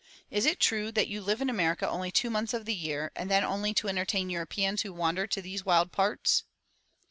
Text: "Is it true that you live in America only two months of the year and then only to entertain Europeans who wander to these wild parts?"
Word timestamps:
"Is 0.31 0.47
it 0.47 0.59
true 0.59 0.91
that 0.93 1.09
you 1.09 1.21
live 1.21 1.41
in 1.41 1.49
America 1.51 1.87
only 1.87 2.09
two 2.11 2.31
months 2.31 2.55
of 2.55 2.65
the 2.65 2.73
year 2.73 3.11
and 3.15 3.29
then 3.29 3.43
only 3.43 3.71
to 3.75 3.87
entertain 3.87 4.31
Europeans 4.31 4.81
who 4.81 4.93
wander 4.93 5.27
to 5.27 5.41
these 5.43 5.63
wild 5.63 5.91
parts?" 5.91 6.43